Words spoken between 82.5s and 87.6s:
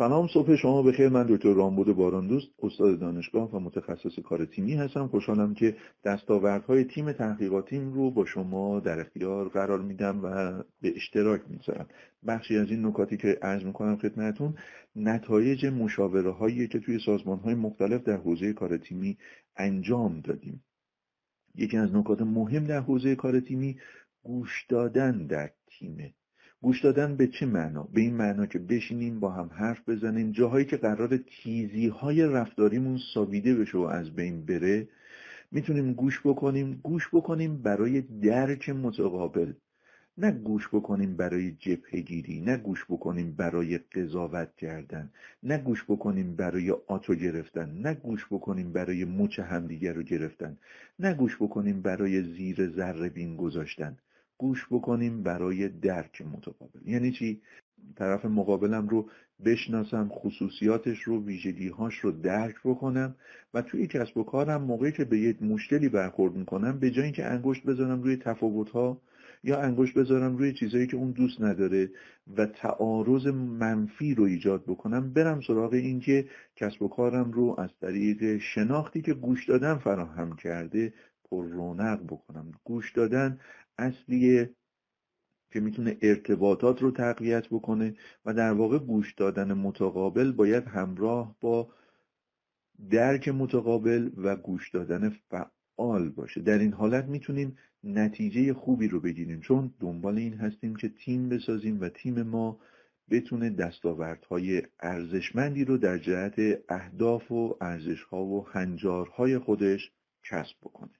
گوش دادن اصلیه که می‌تونه ارتباطات رو تقویت